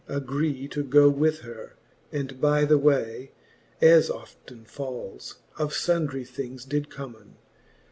Agree 0.07 0.67
to 0.67 0.81
goe 0.83 1.09
with 1.11 1.41
her, 1.41 1.75
and 2.11 2.41
by 2.41 2.65
the 2.65 2.79
way. 2.79 3.33
As 3.83 4.09
often 4.09 4.65
falles, 4.65 5.35
of 5.59 5.75
fundry 5.75 6.25
things 6.25 6.65
did 6.65 6.89
commcn. 6.89 7.35